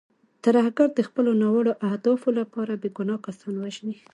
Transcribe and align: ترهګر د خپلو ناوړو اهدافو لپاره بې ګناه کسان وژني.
ترهګر 0.45 0.87
د 0.93 0.99
خپلو 1.07 1.31
ناوړو 1.41 1.73
اهدافو 1.87 2.29
لپاره 2.39 2.73
بې 2.81 2.89
ګناه 2.97 3.23
کسان 3.25 3.53
وژني. 3.57 3.97